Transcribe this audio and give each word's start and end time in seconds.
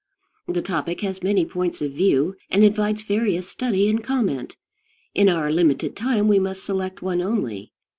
The 0.47 0.63
topic 0.63 1.01
has 1.01 1.21
many 1.21 1.45
points 1.45 1.79
of 1.79 1.91
view, 1.91 2.35
and 2.49 2.63
invites 2.63 3.03
various 3.03 3.47
study 3.47 3.87
and 3.87 4.03
comment. 4.03 4.57
In 5.13 5.29
our 5.29 5.51
limited 5.51 5.95
time 5.95 6.27
we 6.27 6.39
must 6.39 6.63
select 6.63 7.03
one 7.03 7.21
only. 7.21 7.71